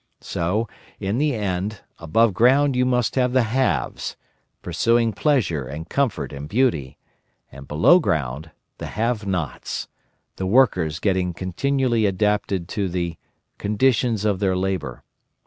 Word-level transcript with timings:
So, 0.21 0.67
in 0.99 1.19
the 1.19 1.35
end, 1.35 1.81
above 1.99 2.33
ground 2.33 2.75
you 2.75 2.87
must 2.87 3.13
have 3.13 3.33
the 3.33 3.43
Haves, 3.43 4.17
pursuing 4.63 5.13
pleasure 5.13 5.67
and 5.67 5.87
comfort 5.87 6.33
and 6.33 6.49
beauty, 6.49 6.97
and 7.51 7.67
below 7.67 7.99
ground 7.99 8.49
the 8.79 8.87
Have 8.87 9.27
nots, 9.27 9.87
the 10.37 10.47
Workers 10.47 10.97
getting 10.97 11.35
continually 11.35 12.07
adapted 12.07 12.67
to 12.69 12.89
the 12.89 13.17
conditions 13.59 14.25
of 14.25 14.39
their 14.39 14.55
labour. 14.55 15.03